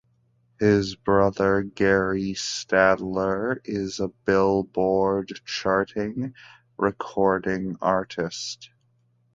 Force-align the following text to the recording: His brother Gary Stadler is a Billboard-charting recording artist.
His 0.59 0.95
brother 0.95 1.61
Gary 1.61 2.33
Stadler 2.33 3.57
is 3.63 3.99
a 3.99 4.07
Billboard-charting 4.07 6.33
recording 6.75 7.77
artist. 7.83 8.71